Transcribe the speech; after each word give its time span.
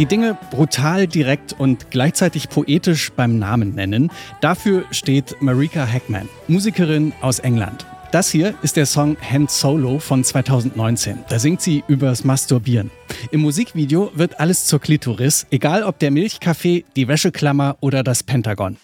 Die 0.00 0.06
Dinge 0.06 0.38
brutal, 0.50 1.06
direkt 1.06 1.52
und 1.52 1.90
gleichzeitig 1.90 2.48
poetisch 2.48 3.12
beim 3.12 3.38
Namen 3.38 3.74
nennen. 3.74 4.10
Dafür 4.40 4.86
steht 4.92 5.36
Marika 5.42 5.86
Hackman, 5.86 6.26
Musikerin 6.48 7.12
aus 7.20 7.38
England. 7.38 7.84
Das 8.10 8.30
hier 8.30 8.54
ist 8.62 8.78
der 8.78 8.86
Song 8.86 9.18
Hand 9.20 9.50
Solo 9.50 9.98
von 9.98 10.24
2019. 10.24 11.18
Da 11.28 11.38
singt 11.38 11.60
sie 11.60 11.84
übers 11.86 12.24
Masturbieren. 12.24 12.90
Im 13.30 13.42
Musikvideo 13.42 14.10
wird 14.14 14.40
alles 14.40 14.64
zur 14.64 14.80
Klitoris, 14.80 15.46
egal 15.50 15.82
ob 15.82 15.98
der 15.98 16.10
Milchkaffee, 16.10 16.86
die 16.96 17.06
Wäscheklammer 17.06 17.76
oder 17.80 18.02
das 18.02 18.22
Pentagon. 18.22 18.78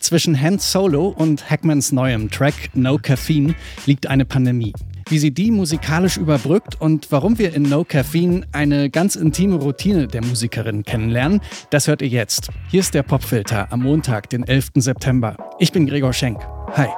Zwischen 0.00 0.40
Hand 0.40 0.62
Solo 0.62 1.14
und 1.16 1.48
Hackmans 1.48 1.92
neuem 1.92 2.28
Track 2.28 2.70
No 2.74 2.98
Caffeine 3.00 3.54
liegt 3.86 4.08
eine 4.08 4.24
Pandemie 4.24 4.72
wie 5.08 5.18
sie 5.18 5.30
die 5.30 5.50
musikalisch 5.50 6.16
überbrückt 6.16 6.80
und 6.80 7.10
warum 7.10 7.38
wir 7.38 7.54
in 7.54 7.62
No 7.62 7.84
Caffeine 7.84 8.46
eine 8.52 8.90
ganz 8.90 9.16
intime 9.16 9.56
Routine 9.56 10.08
der 10.08 10.24
Musikerin 10.24 10.84
kennenlernen, 10.84 11.40
das 11.70 11.86
hört 11.86 12.02
ihr 12.02 12.08
jetzt. 12.08 12.48
Hier 12.68 12.80
ist 12.80 12.94
der 12.94 13.02
Popfilter 13.02 13.72
am 13.72 13.82
Montag, 13.82 14.30
den 14.30 14.46
11. 14.46 14.70
September. 14.76 15.36
Ich 15.58 15.72
bin 15.72 15.86
Gregor 15.86 16.12
Schenk. 16.12 16.40
Hi. 16.72 16.88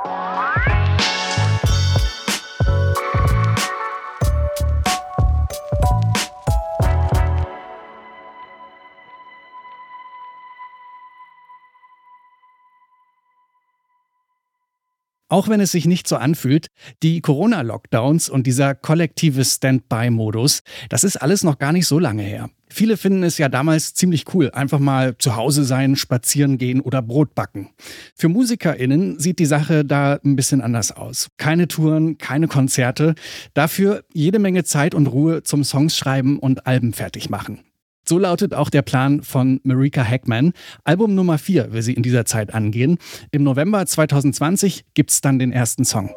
Auch 15.28 15.48
wenn 15.48 15.60
es 15.60 15.72
sich 15.72 15.86
nicht 15.86 16.08
so 16.08 16.16
anfühlt, 16.16 16.68
die 17.02 17.20
Corona-Lockdowns 17.20 18.30
und 18.30 18.46
dieser 18.46 18.74
kollektive 18.74 19.44
Standby-Modus, 19.44 20.62
das 20.88 21.04
ist 21.04 21.16
alles 21.16 21.44
noch 21.44 21.58
gar 21.58 21.72
nicht 21.72 21.86
so 21.86 21.98
lange 21.98 22.22
her. 22.22 22.48
Viele 22.70 22.96
finden 22.96 23.22
es 23.22 23.38
ja 23.38 23.48
damals 23.48 23.94
ziemlich 23.94 24.32
cool, 24.34 24.50
einfach 24.50 24.78
mal 24.78 25.16
zu 25.18 25.36
Hause 25.36 25.64
sein, 25.64 25.96
spazieren 25.96 26.58
gehen 26.58 26.80
oder 26.80 27.02
Brot 27.02 27.34
backen. 27.34 27.70
Für 28.14 28.28
MusikerInnen 28.28 29.18
sieht 29.18 29.38
die 29.38 29.46
Sache 29.46 29.84
da 29.84 30.18
ein 30.24 30.36
bisschen 30.36 30.60
anders 30.60 30.92
aus. 30.92 31.28
Keine 31.36 31.68
Touren, 31.68 32.18
keine 32.18 32.48
Konzerte, 32.48 33.14
dafür 33.54 34.04
jede 34.12 34.38
Menge 34.38 34.64
Zeit 34.64 34.94
und 34.94 35.06
Ruhe 35.06 35.42
zum 35.42 35.64
Songs 35.64 35.96
schreiben 35.96 36.38
und 36.38 36.66
Alben 36.66 36.92
fertig 36.92 37.30
machen. 37.30 37.60
So 38.08 38.18
lautet 38.18 38.54
auch 38.54 38.70
der 38.70 38.80
Plan 38.80 39.22
von 39.22 39.60
Marika 39.64 40.02
Hackman. 40.02 40.54
Album 40.82 41.14
Nummer 41.14 41.36
4 41.36 41.74
will 41.74 41.82
sie 41.82 41.92
in 41.92 42.02
dieser 42.02 42.24
Zeit 42.24 42.54
angehen. 42.54 42.96
Im 43.32 43.42
November 43.42 43.84
2020 43.84 44.86
gibt 44.94 45.10
es 45.10 45.20
dann 45.20 45.38
den 45.38 45.52
ersten 45.52 45.84
Song. 45.84 46.08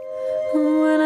When 0.53 1.01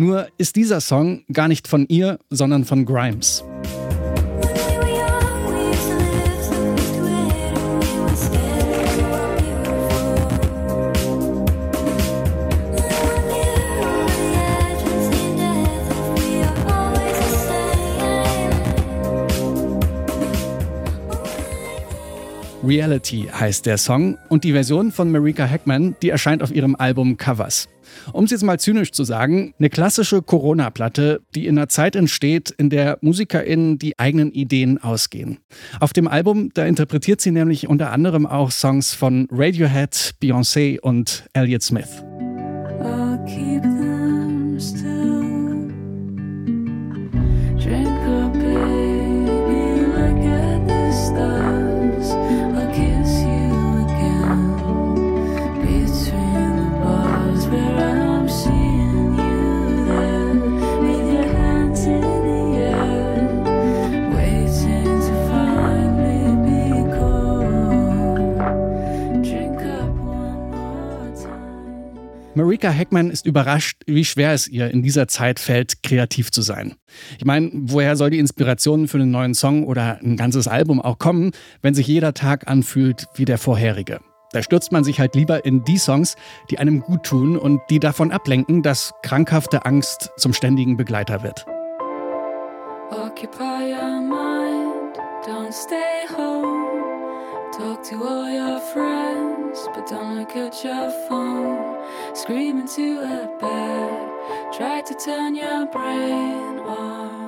Nur 0.00 0.28
ist 0.38 0.54
dieser 0.54 0.80
Song 0.80 1.24
gar 1.32 1.48
nicht 1.48 1.66
von 1.66 1.84
ihr, 1.88 2.20
sondern 2.30 2.64
von 2.64 2.86
Grimes. 2.86 3.42
Reality 22.64 23.28
heißt 23.32 23.66
der 23.66 23.78
Song 23.78 24.16
und 24.28 24.44
die 24.44 24.52
Version 24.52 24.92
von 24.92 25.10
Marika 25.10 25.44
Heckman, 25.44 25.96
die 26.02 26.10
erscheint 26.10 26.42
auf 26.42 26.52
ihrem 26.52 26.76
Album 26.76 27.16
Covers. 27.16 27.66
Um 28.12 28.24
es 28.24 28.30
jetzt 28.30 28.42
mal 28.42 28.58
zynisch 28.58 28.92
zu 28.92 29.04
sagen, 29.04 29.54
eine 29.58 29.70
klassische 29.70 30.22
Corona-Platte, 30.22 31.20
die 31.34 31.46
in 31.46 31.58
einer 31.58 31.68
Zeit 31.68 31.96
entsteht, 31.96 32.50
in 32.50 32.70
der 32.70 32.98
MusikerInnen 33.00 33.78
die 33.78 33.98
eigenen 33.98 34.32
Ideen 34.32 34.82
ausgehen. 34.82 35.38
Auf 35.80 35.92
dem 35.92 36.08
Album, 36.08 36.50
da 36.54 36.66
interpretiert 36.66 37.20
sie 37.20 37.30
nämlich 37.30 37.68
unter 37.68 37.92
anderem 37.92 38.26
auch 38.26 38.50
Songs 38.50 38.94
von 38.94 39.28
Radiohead, 39.30 40.14
Beyoncé 40.22 40.80
und 40.80 41.24
Elliott 41.32 41.62
Smith. 41.62 42.02
Marika 72.38 72.70
Heckman 72.70 73.10
ist 73.10 73.26
überrascht, 73.26 73.82
wie 73.86 74.04
schwer 74.04 74.32
es 74.32 74.46
ihr 74.46 74.70
in 74.70 74.80
dieser 74.80 75.08
Zeit 75.08 75.40
fällt, 75.40 75.82
kreativ 75.82 76.30
zu 76.30 76.40
sein. 76.40 76.76
Ich 77.18 77.24
meine, 77.24 77.50
woher 77.52 77.96
soll 77.96 78.10
die 78.10 78.20
Inspiration 78.20 78.86
für 78.86 78.98
einen 78.98 79.10
neuen 79.10 79.34
Song 79.34 79.64
oder 79.64 79.98
ein 80.04 80.16
ganzes 80.16 80.46
Album 80.46 80.80
auch 80.80 80.98
kommen, 80.98 81.32
wenn 81.62 81.74
sich 81.74 81.88
jeder 81.88 82.14
Tag 82.14 82.46
anfühlt 82.46 83.06
wie 83.16 83.24
der 83.24 83.38
vorherige? 83.38 83.98
Da 84.30 84.44
stürzt 84.44 84.70
man 84.70 84.84
sich 84.84 85.00
halt 85.00 85.16
lieber 85.16 85.44
in 85.44 85.64
die 85.64 85.78
Songs, 85.78 86.14
die 86.48 86.60
einem 86.60 86.80
gut 86.82 87.02
tun 87.02 87.36
und 87.36 87.60
die 87.70 87.80
davon 87.80 88.12
ablenken, 88.12 88.62
dass 88.62 88.92
krankhafte 89.02 89.66
Angst 89.66 90.12
zum 90.16 90.32
ständigen 90.32 90.76
Begleiter 90.76 91.24
wird. 91.24 91.44
Occupy 92.92 93.74
your 93.74 94.00
mind, 94.00 94.96
don't 95.26 95.50
stay 95.50 96.06
home. 96.16 96.37
Talk 97.58 97.82
to 97.90 97.96
all 98.04 98.30
your 98.30 98.60
friends, 98.72 99.68
but 99.74 99.84
don't 99.90 100.16
look 100.16 100.36
at 100.36 100.62
your 100.62 100.92
phone. 101.08 101.76
Scream 102.14 102.60
into 102.60 103.00
a 103.00 103.26
bed, 103.40 104.56
try 104.56 104.80
to 104.80 104.94
turn 104.94 105.34
your 105.34 105.66
brain 105.66 106.60
off. 106.60 107.18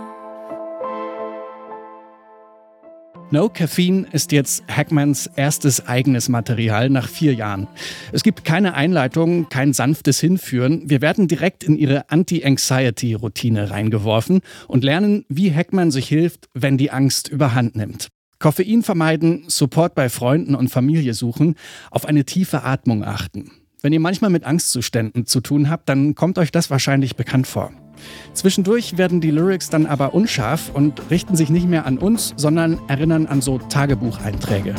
No 3.32 3.48
Caffeine 3.48 4.06
ist 4.12 4.30
jetzt 4.30 4.62
Hackmans 4.68 5.28
erstes 5.34 5.88
eigenes 5.88 6.28
Material 6.28 6.90
nach 6.90 7.08
vier 7.08 7.34
Jahren. 7.34 7.66
Es 8.12 8.22
gibt 8.22 8.44
keine 8.44 8.74
Einleitung, 8.74 9.48
kein 9.48 9.72
sanftes 9.72 10.20
Hinführen. 10.20 10.88
Wir 10.88 11.00
werden 11.00 11.26
direkt 11.26 11.64
in 11.64 11.76
ihre 11.76 12.08
Anti-Anxiety-Routine 12.08 13.70
reingeworfen 13.70 14.42
und 14.68 14.84
lernen, 14.84 15.24
wie 15.28 15.52
Hackman 15.52 15.90
sich 15.90 16.06
hilft, 16.06 16.48
wenn 16.54 16.78
die 16.78 16.92
Angst 16.92 17.26
überhand 17.26 17.74
nimmt. 17.74 18.10
Koffein 18.40 18.82
vermeiden, 18.82 19.44
Support 19.48 19.94
bei 19.94 20.08
Freunden 20.08 20.54
und 20.54 20.68
Familie 20.68 21.14
suchen, 21.14 21.56
auf 21.90 22.06
eine 22.06 22.24
tiefe 22.24 22.64
Atmung 22.64 23.04
achten. 23.04 23.52
Wenn 23.82 23.92
ihr 23.92 24.00
manchmal 24.00 24.30
mit 24.30 24.44
Angstzuständen 24.44 25.26
zu 25.26 25.40
tun 25.40 25.70
habt, 25.70 25.88
dann 25.88 26.14
kommt 26.14 26.38
euch 26.38 26.50
das 26.50 26.70
wahrscheinlich 26.70 27.16
bekannt 27.16 27.46
vor. 27.46 27.70
Zwischendurch 28.32 28.96
werden 28.96 29.20
die 29.20 29.30
Lyrics 29.30 29.68
dann 29.68 29.84
aber 29.84 30.14
unscharf 30.14 30.70
und 30.72 31.10
richten 31.10 31.36
sich 31.36 31.50
nicht 31.50 31.68
mehr 31.68 31.84
an 31.84 31.98
uns, 31.98 32.32
sondern 32.36 32.80
erinnern 32.88 33.26
an 33.26 33.42
so 33.42 33.58
Tagebucheinträge. 33.58 34.74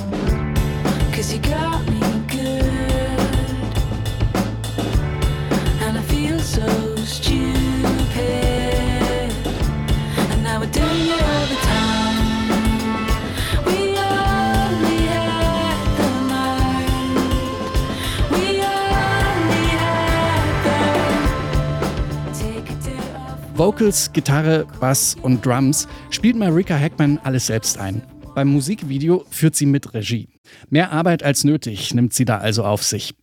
Vocals, 23.55 24.11
Gitarre, 24.13 24.65
Bass 24.79 25.15
und 25.21 25.45
Drums 25.45 25.87
spielt 26.09 26.35
Marika 26.35 26.77
Hackman 26.77 27.19
alles 27.23 27.47
selbst 27.47 27.77
ein. 27.77 28.01
Beim 28.33 28.47
Musikvideo 28.47 29.25
führt 29.29 29.55
sie 29.55 29.65
mit 29.65 29.93
Regie. 29.93 30.29
Mehr 30.69 30.91
Arbeit 30.91 31.21
als 31.21 31.43
nötig 31.43 31.93
nimmt 31.93 32.13
sie 32.13 32.25
da 32.25 32.37
also 32.37 32.63
auf 32.63 32.83
sich. 32.83 33.13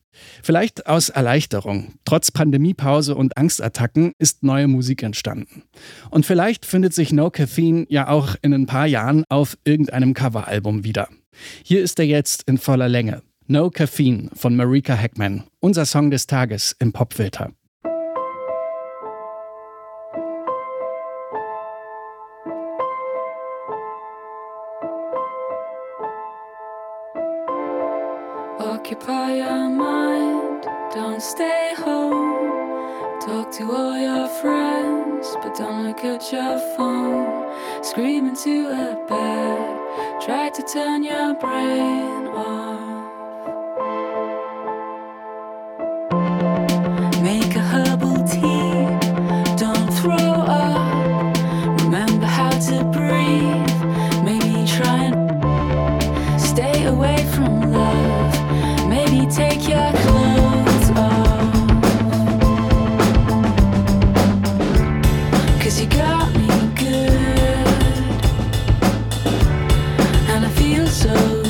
Vielleicht 0.42 0.86
aus 0.86 1.08
Erleichterung. 1.08 1.94
Trotz 2.04 2.30
Pandemiepause 2.30 3.14
und 3.14 3.36
Angstattacken 3.36 4.12
ist 4.18 4.42
neue 4.42 4.68
Musik 4.68 5.02
entstanden. 5.02 5.62
Und 6.10 6.26
vielleicht 6.26 6.66
findet 6.66 6.92
sich 6.92 7.12
No 7.12 7.30
Caffeine 7.30 7.86
ja 7.88 8.08
auch 8.08 8.34
in 8.42 8.52
ein 8.52 8.66
paar 8.66 8.86
Jahren 8.86 9.24
auf 9.28 9.56
irgendeinem 9.64 10.14
Coveralbum 10.14 10.84
wieder. 10.84 11.08
Hier 11.62 11.82
ist 11.82 11.98
er 11.98 12.06
jetzt 12.06 12.42
in 12.44 12.58
voller 12.58 12.88
Länge. 12.88 13.22
No 13.46 13.70
Caffeine 13.70 14.28
von 14.34 14.56
Marika 14.56 14.94
Hackman, 14.94 15.44
unser 15.60 15.86
Song 15.86 16.10
des 16.10 16.26
Tages 16.26 16.76
im 16.78 16.92
Popfilter. 16.92 17.52
Occupy 28.90 29.34
your 29.34 29.68
mind, 29.68 30.62
don't 30.94 31.20
stay 31.20 31.74
home. 31.76 33.20
Talk 33.20 33.52
to 33.58 33.70
all 33.70 33.98
your 33.98 34.26
friends, 34.40 35.28
but 35.42 35.54
don't 35.54 35.84
look 35.84 36.02
at 36.06 36.32
your 36.32 36.58
phone. 36.74 37.84
Scream 37.84 38.28
into 38.28 38.66
a 38.68 38.96
bed, 39.06 40.22
try 40.22 40.48
to 40.48 40.62
turn 40.62 41.04
your 41.04 41.34
brain 41.34 42.28
off. 42.28 42.67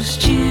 So 0.09 0.21
stupid. 0.21 0.48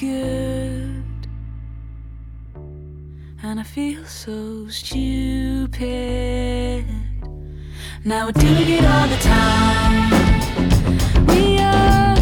Good. 0.00 1.28
And 3.42 3.60
I 3.60 3.62
feel 3.62 4.04
so 4.04 4.68
stupid. 4.68 5.82
Now 8.04 8.26
we're 8.26 8.32
doing 8.32 8.68
it 8.78 8.84
all 8.84 9.08
the 9.14 9.20
time. 9.34 10.10
We 11.28 11.60
only 11.60 12.21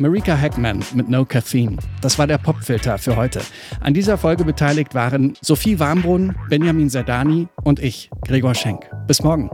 Marika 0.00 0.34
Heckman 0.34 0.82
mit 0.94 1.10
No 1.10 1.26
Caffeine. 1.26 1.76
Das 2.00 2.18
war 2.18 2.26
der 2.26 2.38
Popfilter 2.38 2.96
für 2.96 3.16
heute. 3.16 3.42
An 3.80 3.92
dieser 3.92 4.16
Folge 4.16 4.44
beteiligt 4.44 4.94
waren 4.94 5.34
Sophie 5.42 5.78
Warmbrunn, 5.78 6.34
Benjamin 6.48 6.88
Serdani 6.88 7.48
und 7.64 7.80
ich, 7.80 8.08
Gregor 8.26 8.54
Schenk. 8.54 8.90
Bis 9.06 9.22
morgen. 9.22 9.50